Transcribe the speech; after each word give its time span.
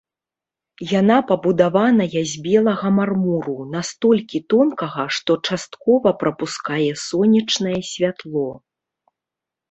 Яна 0.99 1.15
пабудаваная 1.31 2.21
з 2.29 2.39
белага 2.45 2.87
мармуру, 2.99 3.53
настолькі 3.75 4.41
тонкага, 4.53 5.05
што 5.17 5.35
часткова 5.49 6.09
прапускае 6.23 6.87
сонечнае 7.09 7.75
святло. 7.91 8.47